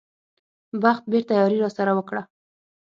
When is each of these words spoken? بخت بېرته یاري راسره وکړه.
بخت 0.81 1.03
بېرته 1.11 1.31
یاري 1.39 1.57
راسره 1.63 1.91
وکړه. 1.95 2.21